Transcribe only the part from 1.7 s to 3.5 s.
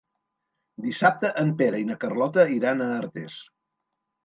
i na Carlota iran a Artés.